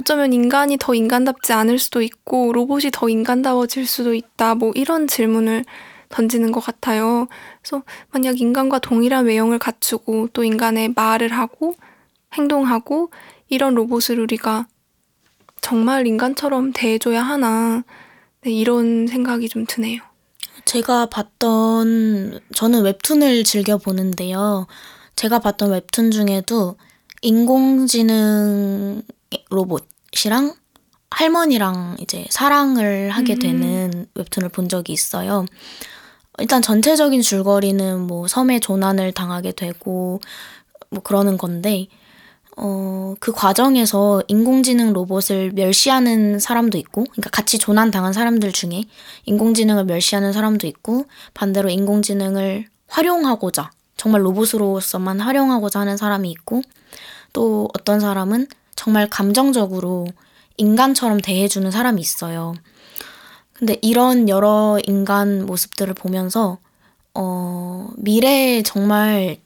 어쩌면 0.00 0.32
인간이 0.32 0.78
더 0.78 0.94
인간답지 0.94 1.52
않을 1.52 1.78
수도 1.78 2.00
있고 2.00 2.52
로봇이 2.52 2.90
더 2.92 3.08
인간다워질 3.08 3.86
수도 3.86 4.14
있다. 4.14 4.54
뭐 4.54 4.72
이런 4.74 5.06
질문을 5.06 5.64
던지는 6.08 6.52
것 6.52 6.60
같아요. 6.60 7.28
그래서 7.60 7.82
만약 8.10 8.40
인간과 8.40 8.78
동일한 8.78 9.26
외형을 9.26 9.58
갖추고 9.58 10.28
또 10.32 10.42
인간의 10.42 10.94
말을 10.96 11.28
하고 11.32 11.76
행동하고 12.32 13.10
이런 13.48 13.74
로봇을 13.74 14.18
우리가 14.18 14.66
정말 15.60 16.06
인간처럼 16.06 16.72
대해줘야 16.72 17.22
하나 17.22 17.84
네, 18.42 18.50
이런 18.50 19.06
생각이 19.06 19.50
좀 19.50 19.66
드네요. 19.66 20.00
제가 20.64 21.06
봤던 21.06 22.40
저는 22.54 22.82
웹툰을 22.82 23.44
즐겨 23.44 23.76
보는데요. 23.76 24.66
제가 25.14 25.40
봤던 25.40 25.70
웹툰 25.72 26.10
중에도 26.10 26.76
인공지능 27.20 29.02
로봇 29.50 29.89
이랑 30.24 30.54
할머니랑 31.10 31.96
이제 32.00 32.26
사랑을 32.30 33.10
하게 33.10 33.34
음. 33.34 33.38
되는 33.38 33.90
음. 33.94 34.06
웹툰을 34.14 34.48
본 34.48 34.68
적이 34.68 34.92
있어요. 34.92 35.44
일단 36.38 36.62
전체적인 36.62 37.22
줄거리는 37.22 38.06
뭐 38.06 38.28
섬에 38.28 38.60
조난을 38.60 39.12
당하게 39.12 39.52
되고 39.52 40.20
뭐 40.90 41.02
그러는 41.02 41.36
건데 41.36 41.88
어, 42.56 43.14
그 43.20 43.32
과정에서 43.32 44.22
인공지능 44.28 44.92
로봇을 44.92 45.52
멸시하는 45.52 46.38
사람도 46.38 46.76
있고, 46.78 47.04
그러니까 47.04 47.30
같이 47.30 47.58
조난당한 47.58 48.12
사람들 48.12 48.52
중에 48.52 48.82
인공지능을 49.24 49.84
멸시하는 49.84 50.34
사람도 50.34 50.66
있고, 50.66 51.06
반대로 51.32 51.70
인공지능을 51.70 52.66
활용하고자, 52.88 53.70
정말 53.96 54.24
로봇으로서만 54.26 55.20
활용하고자 55.20 55.80
하는 55.80 55.96
사람이 55.96 56.30
있고, 56.32 56.60
또 57.32 57.68
어떤 57.78 58.00
사람은 58.00 58.46
정말 58.80 59.10
감정적으로 59.10 60.06
인간처럼 60.56 61.20
대해주는 61.20 61.70
사람이 61.70 62.00
있어요. 62.00 62.54
근데 63.52 63.76
이런 63.82 64.30
여러 64.30 64.78
인간 64.86 65.44
모습들을 65.44 65.92
보면서, 65.92 66.56
어, 67.12 67.90
미래에 67.98 68.62
정말 68.62 69.36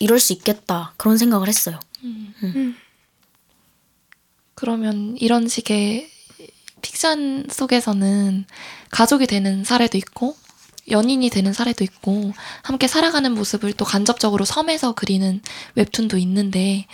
이럴 0.00 0.18
수 0.18 0.32
있겠다. 0.32 0.94
그런 0.96 1.18
생각을 1.18 1.48
했어요. 1.48 1.78
음. 2.02 2.32
음. 2.42 2.76
그러면 4.54 5.18
이런 5.18 5.48
식의 5.48 6.08
픽션 6.80 7.48
속에서는 7.50 8.46
가족이 8.90 9.26
되는 9.26 9.64
사례도 9.64 9.98
있고 9.98 10.34
연인이 10.90 11.28
되는 11.28 11.52
사례도 11.52 11.84
있고 11.84 12.32
함께 12.62 12.88
살아가는 12.88 13.30
모습을 13.34 13.74
또 13.74 13.84
간접적으로 13.84 14.46
섬에서 14.46 14.92
그리는 14.92 15.42
웹툰도 15.74 16.16
있는데 16.16 16.86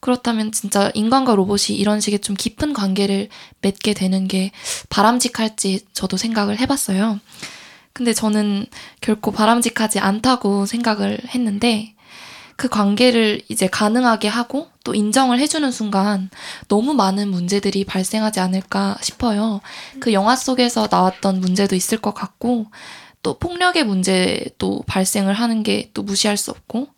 그렇다면 0.00 0.52
진짜 0.52 0.90
인간과 0.94 1.34
로봇이 1.34 1.76
이런 1.76 2.00
식의 2.00 2.20
좀 2.20 2.34
깊은 2.36 2.72
관계를 2.72 3.28
맺게 3.60 3.94
되는 3.94 4.28
게 4.28 4.50
바람직할지 4.88 5.86
저도 5.92 6.16
생각을 6.16 6.58
해봤어요. 6.58 7.20
근데 7.92 8.12
저는 8.14 8.66
결코 9.00 9.30
바람직하지 9.30 9.98
않다고 9.98 10.64
생각을 10.66 11.20
했는데 11.34 11.94
그 12.56 12.68
관계를 12.68 13.40
이제 13.48 13.66
가능하게 13.66 14.28
하고 14.28 14.68
또 14.84 14.94
인정을 14.94 15.38
해주는 15.38 15.70
순간 15.72 16.28
너무 16.68 16.92
많은 16.92 17.28
문제들이 17.30 17.84
발생하지 17.84 18.40
않을까 18.40 18.98
싶어요. 19.00 19.62
그 19.98 20.12
영화 20.12 20.36
속에서 20.36 20.86
나왔던 20.90 21.40
문제도 21.40 21.74
있을 21.74 21.98
것 21.98 22.12
같고, 22.12 22.66
또 23.22 23.38
폭력의 23.38 23.84
문제도 23.84 24.82
발생을 24.86 25.32
하는 25.32 25.62
게 25.62 25.90
또 25.94 26.02
무시할 26.02 26.36
수 26.36 26.50
없고, 26.50 26.88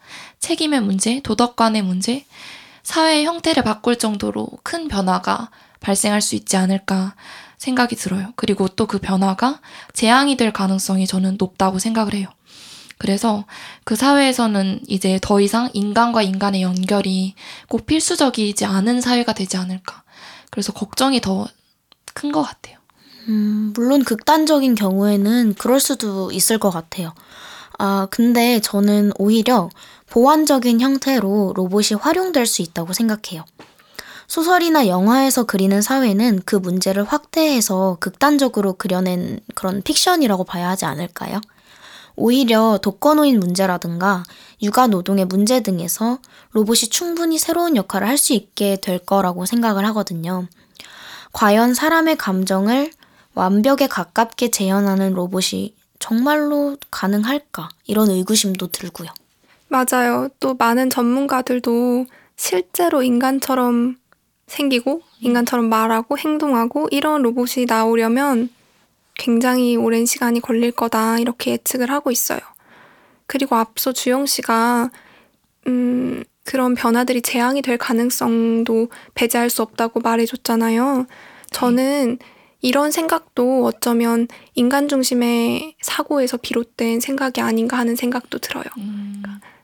책임의 0.41 0.81
문제, 0.81 1.21
도덕관의 1.21 1.83
문제, 1.83 2.25
사회의 2.83 3.25
형태를 3.25 3.63
바꿀 3.63 3.97
정도로 3.99 4.49
큰 4.63 4.89
변화가 4.89 5.51
발생할 5.81 6.21
수 6.21 6.35
있지 6.35 6.57
않을까 6.57 7.15
생각이 7.59 7.97
들어요. 7.97 8.33
그리고 8.37 8.69
또 8.69 8.87
그 8.87 8.99
변화가 8.99 9.61
재앙이 9.93 10.37
될 10.37 10.53
가능성이 10.53 11.07
저는 11.07 11.37
높다고 11.39 11.79
생각을 11.79 12.15
해요. 12.15 12.29
그래서 12.99 13.45
그 13.85 13.97
사회에서는 13.97 14.81
이제 14.87 15.19
더 15.23 15.41
이상 15.41 15.71
인간과 15.73 16.23
인간의 16.23 16.63
연결이 16.63 17.35
꼭 17.69 17.87
필수적이지 17.87 18.65
않은 18.65 19.01
사회가 19.01 19.33
되지 19.33 19.57
않을까. 19.57 20.03
그래서 20.51 20.73
걱정이 20.73 21.21
더 21.21 21.49
큰 22.15 22.31
것 22.33 22.43
같아요. 22.43 22.77
음, 23.29 23.73
물론 23.75 24.05
극단적인 24.05 24.75
경우에는 24.75 25.55
그럴 25.55 25.81
수도 25.81 26.31
있을 26.33 26.59
것 26.59 26.71
같아요. 26.71 27.15
아, 27.79 28.07
근데 28.11 28.61
저는 28.61 29.13
오히려 29.19 29.71
보완적인 30.13 30.83
형태로 30.83 31.55
로봇이 31.57 31.99
활용될 31.99 32.45
수 32.45 32.61
있다고 32.61 32.93
생각해요. 32.93 33.47
소설이나 34.27 34.87
영화에서 34.87 35.45
그리는 35.45 35.81
사회는 35.81 36.43
그 36.45 36.55
문제를 36.55 37.05
확대해서 37.05 37.97
극단적으로 37.99 38.75
그려낸 38.75 39.41
그런 39.55 39.81
픽션이라고 39.81 40.45
봐야 40.45 40.69
하지 40.69 40.85
않을까요? 40.85 41.41
오히려 42.15 42.79
독거노인 42.83 43.41
문제라든가 43.41 44.23
육아 44.61 44.87
노동의 44.87 45.25
문제 45.25 45.61
등에서 45.63 46.19
로봇이 46.51 46.91
충분히 46.91 47.39
새로운 47.39 47.75
역할을 47.75 48.07
할 48.07 48.19
수 48.19 48.35
있게 48.35 48.77
될 48.83 48.99
거라고 48.99 49.47
생각을 49.47 49.87
하거든요. 49.87 50.47
과연 51.33 51.73
사람의 51.73 52.19
감정을 52.19 52.91
완벽에 53.33 53.87
가깝게 53.87 54.51
재현하는 54.51 55.15
로봇이 55.15 55.75
정말로 55.99 56.77
가능할까? 56.91 57.71
이런 57.87 58.11
의구심도 58.11 58.67
들고요. 58.73 59.09
맞아요. 59.73 60.29
또 60.39 60.53
많은 60.53 60.91
전문가들도 60.91 62.05
실제로 62.37 63.03
인간처럼 63.03 63.97
생기고, 64.47 65.01
인간처럼 65.21 65.71
말하고, 65.71 66.19
행동하고, 66.19 66.89
이런 66.91 67.23
로봇이 67.23 67.65
나오려면 67.67 68.51
굉장히 69.15 69.77
오랜 69.77 70.05
시간이 70.05 70.41
걸릴 70.41 70.73
거다 70.73 71.19
이렇게 71.19 71.53
예측을 71.53 71.91
하고 71.91 72.11
있어요. 72.11 72.41
그리고 73.27 73.57
앞서 73.57 73.93
주영 73.93 74.27
씨가 74.27 74.91
음, 75.69 76.23
그런 76.45 76.75
변화들이 76.75 77.23
재앙이 77.23 77.63
될 77.63 77.79
가능성도 77.79 78.89
배제할 79.15 79.49
수 79.49 79.63
없다고 79.63 80.01
말해줬잖아요. 80.01 81.07
저는 81.51 82.19
이런 82.61 82.91
생각도 82.91 83.65
어쩌면 83.65 84.29
인간 84.55 84.89
중심의 84.89 85.77
사고에서 85.81 86.37
비롯된 86.37 87.01
생각이 87.01 87.41
아닌가 87.41 87.79
하는 87.79 87.97
생각도 87.97 88.39
들어요. 88.39 88.65
음. 88.77 89.23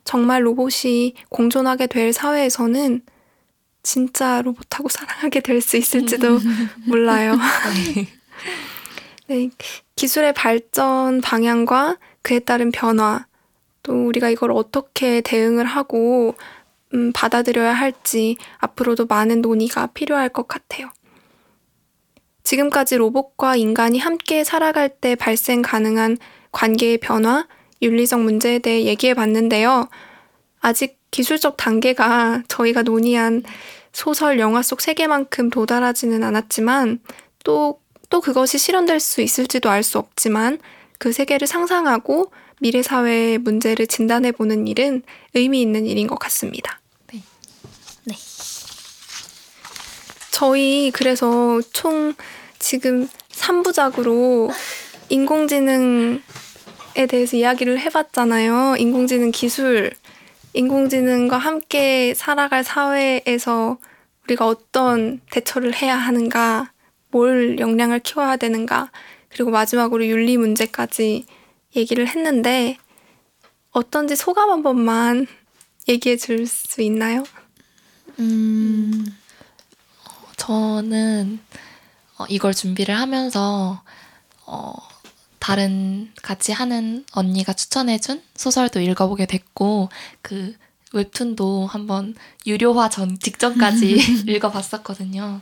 정말 0.08 0.46
로봇이 0.46 1.12
공존하게 1.28 1.86
될 1.86 2.14
사회에서는 2.14 3.02
진짜 3.82 4.40
로봇하고 4.40 4.88
사랑하게 4.88 5.40
될 5.40 5.60
수 5.60 5.76
있을지도 5.76 6.38
몰라요. 6.86 7.36
네. 7.94 8.08
네, 9.26 9.50
기술의 9.96 10.32
발전 10.32 11.20
방향과 11.20 11.98
그에 12.22 12.38
따른 12.38 12.72
변화, 12.72 13.26
또 13.82 14.06
우리가 14.06 14.30
이걸 14.30 14.50
어떻게 14.50 15.20
대응을 15.20 15.66
하고 15.66 16.34
음, 16.94 17.12
받아들여야 17.12 17.74
할지 17.74 18.38
앞으로도 18.60 19.04
많은 19.04 19.42
논의가 19.42 19.88
필요할 19.88 20.30
것 20.30 20.48
같아요. 20.48 20.88
지금까지 22.44 22.96
로봇과 22.96 23.56
인간이 23.56 23.98
함께 23.98 24.42
살아갈 24.42 24.88
때 24.88 25.16
발생 25.16 25.60
가능한 25.60 26.16
관계의 26.50 26.96
변화, 26.96 27.46
윤리적 27.82 28.20
문제에 28.20 28.58
대해 28.58 28.84
얘기해 28.84 29.14
봤는데요. 29.14 29.88
아직 30.60 30.98
기술적 31.10 31.56
단계가 31.56 32.42
저희가 32.48 32.82
논의한 32.82 33.42
소설, 33.92 34.38
영화 34.38 34.62
속 34.62 34.80
세계만큼 34.80 35.50
도달하지는 35.50 36.22
않았지만 36.22 37.00
또 37.44 37.80
또 38.10 38.20
그것이 38.20 38.58
실현될 38.58 39.00
수 39.00 39.20
있을지도 39.20 39.70
알 39.70 39.82
수 39.82 39.98
없지만 39.98 40.58
그 40.98 41.12
세계를 41.12 41.46
상상하고 41.46 42.32
미래 42.60 42.82
사회의 42.82 43.38
문제를 43.38 43.86
진단해 43.86 44.32
보는 44.32 44.66
일은 44.66 45.02
의미 45.34 45.62
있는 45.62 45.86
일인 45.86 46.06
것 46.06 46.18
같습니다. 46.18 46.80
네. 47.12 47.22
네. 48.04 48.14
저희 50.32 50.90
그래서 50.92 51.60
총 51.72 52.14
지금 52.58 53.08
3부작으로 53.30 54.52
인공지능 55.08 56.20
에 56.98 57.06
대해서 57.06 57.36
이야기를 57.36 57.78
해봤잖아요. 57.78 58.74
인공지능 58.76 59.30
기술, 59.30 59.92
인공지능과 60.52 61.38
함께 61.38 62.12
살아갈 62.12 62.64
사회에서 62.64 63.78
우리가 64.24 64.48
어떤 64.48 65.20
대처를 65.30 65.76
해야 65.76 65.96
하는가, 65.96 66.72
뭘 67.12 67.60
역량을 67.60 68.00
키워야 68.00 68.36
되는가, 68.36 68.90
그리고 69.28 69.52
마지막으로 69.52 70.06
윤리 70.06 70.36
문제까지 70.36 71.24
얘기를 71.76 72.08
했는데, 72.08 72.78
어떤지 73.70 74.16
소감 74.16 74.50
한 74.50 74.64
번만 74.64 75.28
얘기해 75.88 76.16
줄 76.16 76.48
수 76.48 76.82
있나요? 76.82 77.22
음, 78.18 79.06
저는 80.36 81.38
어, 82.18 82.24
이걸 82.28 82.52
준비를 82.54 82.98
하면서, 82.98 83.84
어, 84.46 84.87
다른 85.38 86.12
같이 86.22 86.52
하는 86.52 87.04
언니가 87.12 87.52
추천해준 87.52 88.22
소설도 88.34 88.80
읽어보게 88.80 89.26
됐고, 89.26 89.88
그 90.22 90.54
웹툰도 90.92 91.66
한번 91.66 92.14
유료화 92.46 92.88
전 92.88 93.18
직전까지 93.18 94.24
읽어봤었거든요. 94.28 95.40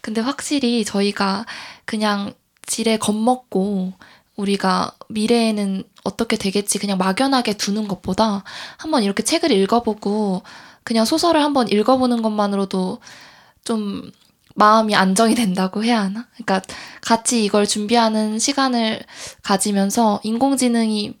근데 0.00 0.20
확실히 0.20 0.84
저희가 0.84 1.46
그냥 1.84 2.32
지레 2.66 2.96
겁먹고 2.98 3.92
우리가 4.36 4.92
미래에는 5.08 5.84
어떻게 6.04 6.36
되겠지 6.36 6.78
그냥 6.78 6.98
막연하게 6.98 7.54
두는 7.54 7.86
것보다 7.86 8.42
한번 8.76 9.02
이렇게 9.04 9.22
책을 9.22 9.52
읽어보고 9.52 10.42
그냥 10.84 11.04
소설을 11.04 11.42
한번 11.42 11.68
읽어보는 11.68 12.22
것만으로도 12.22 12.98
좀 13.64 14.10
마음이 14.54 14.94
안정이 14.94 15.34
된다고 15.34 15.84
해야 15.84 16.00
하나? 16.00 16.26
그러니까 16.34 16.62
같이 17.00 17.44
이걸 17.44 17.66
준비하는 17.66 18.38
시간을 18.38 19.02
가지면서 19.42 20.20
인공지능이 20.22 21.14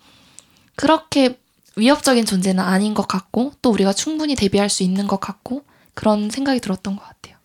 그렇게 0.76 1.38
위협적인 1.76 2.24
존재는 2.26 2.62
아닌 2.62 2.94
것 2.94 3.08
같고 3.08 3.52
또 3.62 3.70
우리가 3.70 3.92
충분히 3.92 4.34
대비할 4.34 4.68
수 4.68 4.82
있는 4.82 5.06
것 5.06 5.20
같고 5.20 5.64
그런 5.94 6.30
생각이 6.30 6.60
들었던 6.60 6.96
것 6.96 7.02
같아요. 7.02 7.36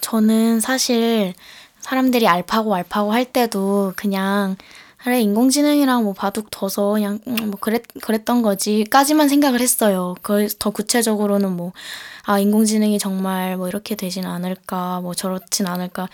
저는 0.00 0.60
사실 0.60 1.34
사람들이 1.80 2.26
알파고 2.28 2.74
알파고 2.74 3.12
할 3.12 3.24
때도 3.26 3.92
그냥 3.96 4.56
그래 5.08 5.20
인공지능이랑 5.22 6.04
뭐 6.04 6.12
바둑 6.12 6.50
둬서 6.50 6.92
그냥 6.92 7.18
음, 7.26 7.36
뭐 7.50 7.58
그랬 7.60 7.82
그랬던 8.02 8.42
거지까지만 8.42 9.28
생각을 9.28 9.60
했어요. 9.60 10.14
그 10.22 10.48
더 10.58 10.70
구체적으로는 10.70 11.56
뭐 11.56 11.72
아 12.28 12.38
인공지능이 12.38 12.98
정말 12.98 13.56
뭐 13.56 13.68
이렇게 13.68 13.94
되진 13.94 14.26
않을까 14.26 15.00
뭐 15.00 15.14
저렇진 15.14 15.66
않을까 15.66 16.10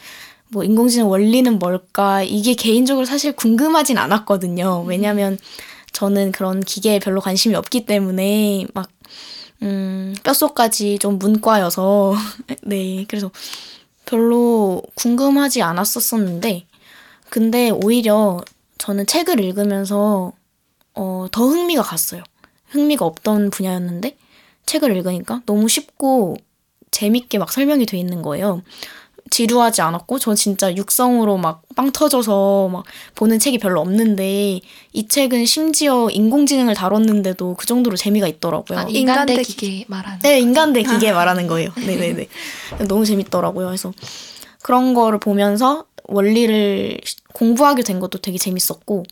뭐 0.49 0.63
인공지능 0.63 1.09
원리는 1.11 1.59
뭘까 1.59 2.23
이게 2.23 2.55
개인적으로 2.55 3.05
사실 3.05 3.33
궁금하진 3.33 3.99
않았거든요. 3.99 4.85
왜냐면 4.87 5.37
저는 5.93 6.31
그런 6.31 6.61
기계에 6.61 7.01
별로 7.01 7.21
관심이 7.21 7.57
없기 7.57 7.87
때문에 7.87 8.67
막 8.75 8.89
음, 9.63 10.15
뼛속까지 10.23 11.01
좀 11.01 11.19
문과여서 11.19 12.15
네 12.63 13.05
그래서 13.09 13.33
별로 14.07 14.83
궁금하지 14.95 15.63
않았었었는데 15.63 16.67
근데 17.29 17.71
오히려 17.71 18.41
저는 18.85 19.07
책을 19.07 19.41
읽으면서 19.41 20.33
어, 20.95 21.27
더 21.33 21.47
흥미가 21.47 21.83
갔어요. 21.83 22.23
흥미가 22.69 23.07
없던 23.07 23.49
분야였는데 23.49 24.17
책을 24.67 24.95
읽으니까 24.97 25.41
너무 25.47 25.69
쉽고 25.69 26.37
재밌게 26.91 27.39
막 27.39 27.51
설명이 27.51 27.87
돼 27.87 27.97
있는 27.97 28.21
거예요. 28.21 28.61
지루하지 29.31 29.81
않았고 29.81 30.19
저 30.19 30.35
진짜 30.35 30.75
육성으로 30.77 31.39
막 31.39 31.63
빵 31.75 31.91
터져서 31.91 32.69
막 32.69 32.85
보는 33.17 33.39
책이 33.41 33.59
별로 33.59 33.81
없는데 33.81 34.61
이 34.93 35.09
책은 35.09 35.45
심지어 35.47 36.09
인공지능을 36.11 36.75
다뤘는데도 36.75 37.55
그 37.55 37.67
정도로 37.67 37.97
재미가 37.97 38.29
있더라고요. 38.29 38.79
아, 38.79 38.87
인간 38.89 39.27
대 39.27 39.43
기계 39.43 39.85
말하는. 39.89 40.19
네, 40.21 40.39
인간 40.41 40.73
대 40.73 40.83
기계 40.85 41.11
아. 41.11 41.15
말하는 41.15 41.47
거예요. 41.49 41.71
네 41.87 41.97
네 41.97 42.13
네. 42.13 42.29
너무 42.87 43.05
재밌더라고요. 43.05 43.67
그래서 43.67 43.93
그런 44.63 44.95
거를 44.95 45.19
보면서 45.19 45.87
원리를 46.05 47.01
공부하게 47.35 47.83
된 47.83 48.01
것도 48.01 48.19
되게 48.19 48.39
재밌었고 48.39 49.05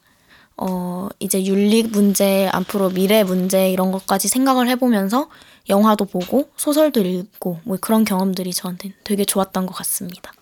어 0.56 1.08
이제 1.18 1.44
윤리 1.44 1.82
문제 1.82 2.48
앞으로 2.52 2.90
미래 2.90 3.24
문제 3.24 3.70
이런 3.70 3.90
것까지 3.90 4.28
생각을 4.28 4.68
해보면서 4.68 5.28
영화도 5.68 6.06
보고 6.06 6.48
소설도 6.56 7.00
읽고 7.00 7.60
뭐 7.64 7.76
그런 7.80 8.04
경험들이 8.04 8.52
저한테 8.52 8.92
되게 9.04 9.24
좋았던 9.24 9.66
것 9.66 9.74
같습니다. 9.74 10.32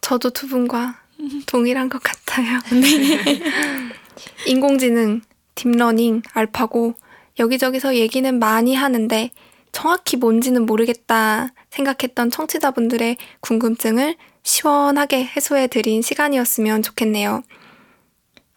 저도 0.00 0.30
두 0.30 0.46
분과 0.46 1.00
동일한 1.46 1.88
것 1.88 2.02
같아요. 2.02 2.60
네. 2.70 3.40
인공지능, 4.46 5.22
deep 5.54 5.75
learning, 5.75 6.22
알파고 6.32 6.94
여기저기서 7.38 7.96
얘기는 7.96 8.38
많이 8.38 8.74
하는데 8.74 9.30
정확히 9.72 10.16
뭔지는 10.16 10.66
모르겠다 10.66 11.48
생각했던 11.70 12.30
청취자분들의 12.30 13.16
궁금증을 13.40 14.16
시원하게 14.42 15.24
해소해 15.24 15.66
드린 15.66 16.02
시간이었으면 16.02 16.82
좋겠네요. 16.82 17.42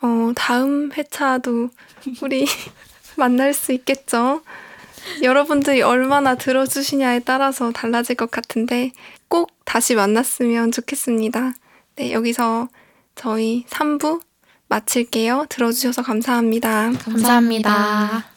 어, 0.01 0.31
다음 0.35 0.91
회차도 0.91 1.69
우리 2.21 2.45
만날 3.17 3.53
수 3.53 3.71
있겠죠? 3.73 4.41
여러분들이 5.21 5.81
얼마나 5.81 6.35
들어주시냐에 6.35 7.19
따라서 7.19 7.71
달라질 7.71 8.15
것 8.15 8.31
같은데 8.31 8.91
꼭 9.27 9.51
다시 9.65 9.95
만났으면 9.95 10.71
좋겠습니다. 10.71 11.53
네, 11.95 12.11
여기서 12.11 12.69
저희 13.15 13.65
3부 13.69 14.21
마칠게요. 14.67 15.45
들어주셔서 15.49 16.01
감사합니다. 16.01 16.91
감사합니다. 17.03 18.32